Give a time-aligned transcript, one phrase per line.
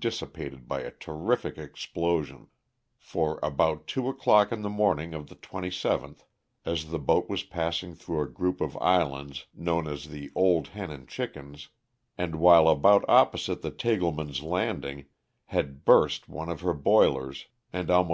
[0.00, 2.48] dissipated by a terrific explosion,
[2.98, 6.24] for, about two o'clock in the morning of the 27th,
[6.64, 10.88] as the boat was passing through a group of islands known as the '*01d Hen
[10.88, 11.68] v^nd Chickens,"
[12.18, 15.04] and while about opposite of Tagle man's Landing
[15.46, 18.12] had burst one of her boilers and almost INTRODUCTIOIS^.